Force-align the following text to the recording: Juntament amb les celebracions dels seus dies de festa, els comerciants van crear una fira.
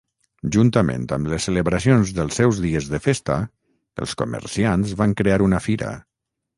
Juntament 0.53 1.03
amb 1.17 1.29
les 1.33 1.45
celebracions 1.49 2.15
dels 2.21 2.39
seus 2.43 2.63
dies 2.65 2.89
de 2.95 3.03
festa, 3.05 3.39
els 4.07 4.19
comerciants 4.25 5.01
van 5.05 5.19
crear 5.23 5.43
una 5.51 5.67
fira. 5.71 5.97